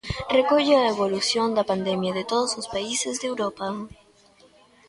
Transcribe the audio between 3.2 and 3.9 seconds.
Europa.